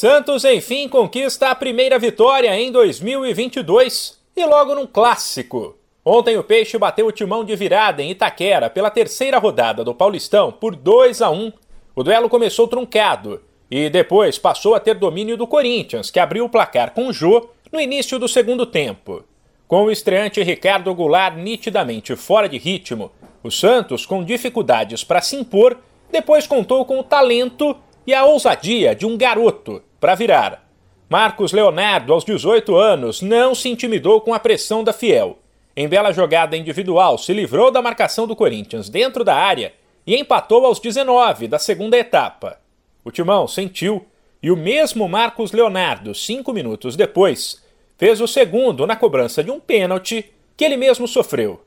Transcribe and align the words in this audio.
Santos, 0.00 0.44
enfim, 0.44 0.88
conquista 0.88 1.50
a 1.50 1.56
primeira 1.56 1.98
vitória 1.98 2.56
em 2.56 2.70
2022 2.70 4.16
e 4.36 4.46
logo 4.46 4.72
num 4.76 4.86
clássico. 4.86 5.76
Ontem 6.04 6.38
o 6.38 6.44
Peixe 6.44 6.78
bateu 6.78 7.08
o 7.08 7.10
timão 7.10 7.44
de 7.44 7.56
virada 7.56 8.00
em 8.00 8.12
Itaquera 8.12 8.70
pela 8.70 8.92
terceira 8.92 9.40
rodada 9.40 9.82
do 9.82 9.92
Paulistão 9.92 10.52
por 10.52 10.76
2 10.76 11.20
a 11.20 11.30
1. 11.30 11.52
O 11.96 12.04
duelo 12.04 12.28
começou 12.28 12.68
truncado 12.68 13.42
e 13.68 13.90
depois 13.90 14.38
passou 14.38 14.76
a 14.76 14.78
ter 14.78 14.94
domínio 14.94 15.36
do 15.36 15.48
Corinthians, 15.48 16.12
que 16.12 16.20
abriu 16.20 16.44
o 16.44 16.48
placar 16.48 16.92
com 16.92 17.08
o 17.08 17.12
Jô 17.12 17.48
no 17.72 17.80
início 17.80 18.20
do 18.20 18.28
segundo 18.28 18.64
tempo. 18.66 19.24
Com 19.66 19.86
o 19.86 19.90
estreante 19.90 20.40
Ricardo 20.44 20.94
Goulart 20.94 21.34
nitidamente 21.34 22.14
fora 22.14 22.48
de 22.48 22.56
ritmo, 22.56 23.10
o 23.42 23.50
Santos, 23.50 24.06
com 24.06 24.22
dificuldades 24.22 25.02
para 25.02 25.20
se 25.20 25.34
impor, 25.34 25.76
depois 26.08 26.46
contou 26.46 26.84
com 26.84 27.00
o 27.00 27.04
talento 27.04 27.76
e 28.06 28.14
a 28.14 28.24
ousadia 28.24 28.94
de 28.94 29.04
um 29.04 29.16
garoto 29.16 29.82
para 30.00 30.14
virar. 30.14 30.68
Marcos 31.08 31.52
Leonardo, 31.52 32.12
aos 32.12 32.24
18 32.24 32.76
anos, 32.76 33.22
não 33.22 33.54
se 33.54 33.68
intimidou 33.68 34.20
com 34.20 34.34
a 34.34 34.38
pressão 34.38 34.84
da 34.84 34.92
Fiel. 34.92 35.38
Em 35.76 35.88
bela 35.88 36.12
jogada 36.12 36.56
individual, 36.56 37.16
se 37.16 37.32
livrou 37.32 37.70
da 37.70 37.80
marcação 37.80 38.26
do 38.26 38.36
Corinthians 38.36 38.88
dentro 38.88 39.24
da 39.24 39.34
área 39.34 39.72
e 40.06 40.16
empatou 40.16 40.66
aos 40.66 40.78
19 40.78 41.48
da 41.48 41.58
segunda 41.58 41.96
etapa. 41.96 42.58
O 43.04 43.10
Timão 43.10 43.46
sentiu 43.46 44.04
e 44.42 44.50
o 44.50 44.56
mesmo 44.56 45.08
Marcos 45.08 45.52
Leonardo, 45.52 46.14
cinco 46.14 46.52
minutos 46.52 46.94
depois, 46.94 47.62
fez 47.96 48.20
o 48.20 48.26
segundo 48.28 48.86
na 48.86 48.94
cobrança 48.94 49.42
de 49.42 49.50
um 49.50 49.58
pênalti 49.58 50.32
que 50.56 50.64
ele 50.64 50.76
mesmo 50.76 51.08
sofreu. 51.08 51.62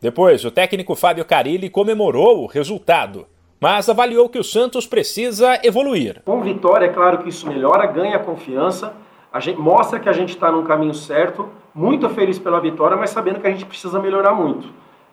Depois, 0.00 0.44
o 0.44 0.50
técnico 0.50 0.94
Fábio 0.94 1.24
Carilli 1.24 1.70
comemorou 1.70 2.42
o 2.42 2.46
resultado, 2.46 3.26
mas 3.62 3.88
avaliou 3.88 4.28
que 4.28 4.40
o 4.40 4.42
Santos 4.42 4.88
precisa 4.88 5.60
evoluir. 5.62 6.20
Com 6.24 6.40
vitória, 6.40 6.86
é 6.86 6.88
claro 6.88 7.18
que 7.18 7.28
isso 7.28 7.46
melhora, 7.46 7.86
ganha 7.86 8.18
confiança, 8.18 8.92
gente, 9.38 9.56
mostra 9.56 10.00
que 10.00 10.08
a 10.08 10.12
gente 10.12 10.30
está 10.30 10.50
no 10.50 10.64
caminho 10.64 10.92
certo, 10.92 11.48
muito 11.72 12.08
feliz 12.08 12.40
pela 12.40 12.60
vitória, 12.60 12.96
mas 12.96 13.10
sabendo 13.10 13.38
que 13.38 13.46
a 13.46 13.50
gente 13.50 13.64
precisa 13.64 14.00
melhorar 14.00 14.34
muito. 14.34 14.66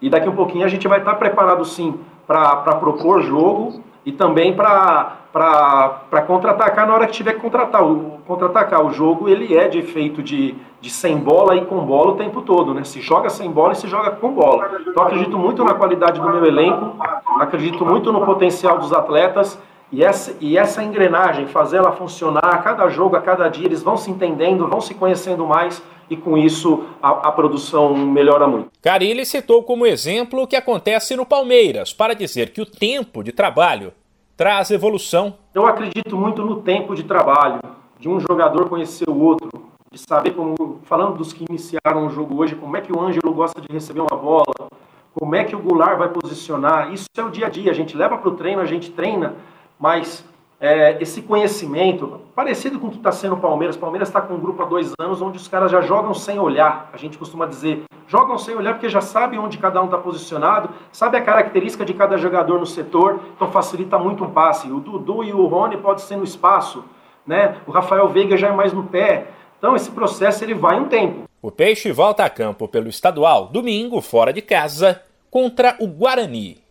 E 0.00 0.08
daqui 0.08 0.28
um 0.28 0.36
pouquinho 0.36 0.64
a 0.64 0.68
gente 0.68 0.86
vai 0.86 1.00
estar 1.00 1.14
tá 1.14 1.16
preparado 1.16 1.64
sim 1.64 1.98
para 2.24 2.76
propor 2.76 3.20
jogo 3.20 3.82
e 4.06 4.12
também 4.12 4.54
para 4.54 6.22
contra-atacar 6.28 6.86
na 6.86 6.94
hora 6.94 7.06
que 7.08 7.12
tiver 7.12 7.32
que 7.32 7.40
contratar. 7.40 7.82
O 7.84 8.20
contra-atacar 8.24 8.86
o 8.86 8.92
jogo 8.92 9.28
ele 9.28 9.56
é 9.56 9.66
de 9.66 9.80
efeito 9.80 10.22
de, 10.22 10.54
de 10.80 10.88
sem 10.88 11.18
bola 11.18 11.56
e 11.56 11.66
com 11.66 11.84
bola 11.84 12.12
o 12.12 12.16
tempo 12.16 12.40
todo, 12.40 12.72
né? 12.72 12.84
Se 12.84 13.00
joga 13.00 13.28
sem 13.28 13.50
bola 13.50 13.72
e 13.72 13.76
se 13.76 13.88
joga 13.88 14.12
com 14.12 14.32
bola. 14.32 14.70
Então 14.86 15.02
acredito 15.02 15.36
muito 15.36 15.64
na 15.64 15.74
qualidade 15.74 16.20
do 16.20 16.30
meu 16.30 16.46
elenco, 16.46 16.94
acredito 17.40 17.84
muito 17.84 18.12
no 18.12 18.24
potencial 18.24 18.78
dos 18.78 18.92
atletas 18.92 19.60
e 19.92 20.02
essa, 20.02 20.36
e 20.40 20.58
essa 20.58 20.82
engrenagem, 20.82 21.46
fazer 21.46 21.76
ela 21.76 21.92
funcionar 21.92 22.44
a 22.44 22.58
cada 22.58 22.88
jogo, 22.88 23.16
a 23.16 23.20
cada 23.20 23.48
dia, 23.48 23.66
eles 23.66 23.82
vão 23.82 23.96
se 23.96 24.10
entendendo, 24.10 24.66
vão 24.66 24.80
se 24.80 24.94
conhecendo 24.94 25.46
mais 25.46 25.82
e 26.10 26.16
com 26.16 26.36
isso 26.36 26.84
a, 27.02 27.28
a, 27.28 27.32
produção 27.32 27.96
melhora 27.96 28.46
muito. 28.46 28.70
Carilli 28.82 29.24
citou 29.24 29.62
como 29.62 29.86
exemplo 29.86 30.42
o 30.42 30.46
que 30.46 30.56
acontece 30.56 31.16
no 31.16 31.26
Palmeiras, 31.26 31.92
para 31.92 32.14
dizer 32.14 32.50
que 32.50 32.60
o 32.60 32.66
tempo 32.66 33.22
de 33.22 33.32
trabalho 33.32 33.92
traz 34.36 34.70
evolução. 34.70 35.34
Eu 35.54 35.66
acredito 35.66 36.16
muito 36.16 36.44
no 36.44 36.62
tempo 36.62 36.94
de 36.94 37.02
trabalho, 37.02 37.60
de 37.98 38.08
um 38.08 38.20
jogador 38.20 38.68
conhecer 38.68 39.08
o 39.08 39.18
outro, 39.18 39.50
de 39.90 39.98
saber 39.98 40.32
como, 40.32 40.80
falando 40.84 41.16
dos 41.16 41.32
que 41.32 41.44
iniciaram 41.48 42.06
o 42.06 42.10
jogo 42.10 42.36
hoje, 42.36 42.54
como 42.54 42.76
é 42.76 42.80
que 42.80 42.92
o 42.92 43.00
Ângelo 43.00 43.32
gosta 43.32 43.60
de 43.60 43.72
receber 43.72 44.00
uma 44.00 44.16
bola, 44.16 44.68
como 45.14 45.34
é 45.34 45.44
que 45.44 45.56
o 45.56 45.58
Goulart 45.58 45.96
vai 45.96 46.08
posicionar. 46.08 46.92
Isso 46.92 47.06
é 47.16 47.22
o 47.22 47.30
dia 47.30 47.46
a 47.46 47.48
dia, 47.48 47.70
a 47.70 47.74
gente 47.74 47.96
leva 47.96 48.18
para 48.18 48.28
o 48.28 48.34
treino, 48.34 48.60
a 48.60 48.66
gente 48.66 48.90
treina, 48.90 49.34
mas 49.78 50.24
é, 50.60 50.96
esse 51.02 51.22
conhecimento, 51.22 52.20
parecido 52.34 52.80
com 52.80 52.86
o 52.86 52.90
que 52.90 52.96
está 52.96 53.12
sendo 53.12 53.34
o 53.34 53.40
Palmeiras. 53.40 53.76
O 53.76 53.78
Palmeiras 53.78 54.08
está 54.08 54.20
com 54.20 54.34
um 54.34 54.40
grupo 54.40 54.62
há 54.62 54.66
dois 54.66 54.92
anos 54.98 55.20
onde 55.20 55.36
os 55.36 55.48
caras 55.48 55.70
já 55.70 55.80
jogam 55.80 56.14
sem 56.14 56.38
olhar. 56.38 56.90
A 56.92 56.96
gente 56.96 57.18
costuma 57.18 57.46
dizer, 57.46 57.84
jogam 58.08 58.38
sem 58.38 58.54
olhar 58.54 58.74
porque 58.74 58.88
já 58.88 59.00
sabem 59.00 59.38
onde 59.38 59.58
cada 59.58 59.80
um 59.82 59.86
está 59.86 59.98
posicionado, 59.98 60.70
sabe 60.90 61.18
a 61.18 61.22
característica 61.22 61.84
de 61.84 61.92
cada 61.92 62.16
jogador 62.16 62.58
no 62.58 62.66
setor, 62.66 63.20
então 63.34 63.50
facilita 63.50 63.98
muito 63.98 64.24
um 64.24 64.30
passe. 64.30 64.70
O 64.70 64.80
Dudu 64.80 65.22
e 65.24 65.32
o 65.32 65.46
Rony 65.46 65.76
pode 65.76 66.02
ser 66.02 66.16
no 66.16 66.24
espaço, 66.24 66.84
né? 67.26 67.56
O 67.66 67.70
Rafael 67.70 68.08
Veiga 68.08 68.36
já 68.36 68.48
é 68.48 68.52
mais 68.52 68.72
no 68.72 68.84
pé. 68.84 69.28
Então 69.58 69.76
esse 69.76 69.90
processo 69.90 70.42
ele 70.42 70.54
vai 70.54 70.78
um 70.78 70.88
tempo. 70.88 71.24
O 71.42 71.50
Peixe 71.50 71.92
volta 71.92 72.24
a 72.24 72.30
campo 72.30 72.66
pelo 72.66 72.88
estadual 72.88 73.48
domingo 73.48 74.00
fora 74.00 74.32
de 74.32 74.42
casa 74.42 75.02
contra 75.30 75.76
o 75.78 75.86
Guarani. 75.86 76.62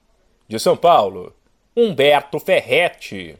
De 0.47 0.59
São 0.59 0.75
Paulo, 0.75 1.33
Humberto 1.77 2.39
Ferretti. 2.39 3.37